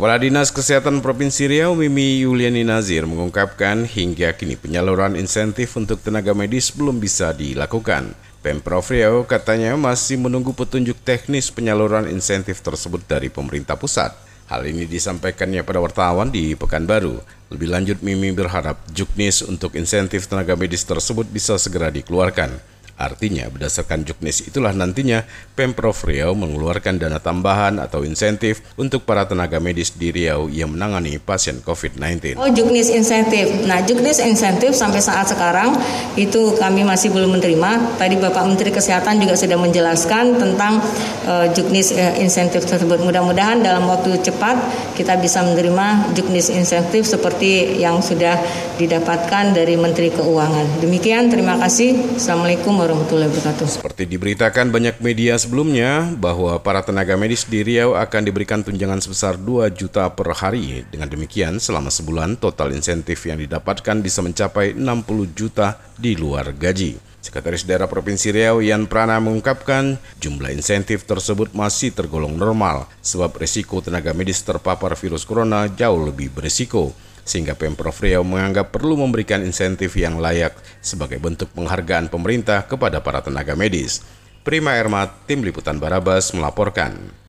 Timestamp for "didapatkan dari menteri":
48.76-50.12